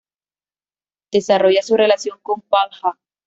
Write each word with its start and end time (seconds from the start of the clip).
Desarrolla 1.11 1.61
su 1.61 1.77
relación 1.77 2.17
con 2.23 2.41
Pal 2.41 2.71
Ja. 2.71 2.97